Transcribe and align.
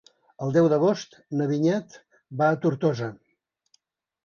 El 0.45 0.53
deu 0.53 0.69
d'agost 0.71 1.13
na 1.41 1.47
Vinyet 1.51 1.99
va 2.41 2.51
a 2.55 2.59
Tortosa. 2.65 3.13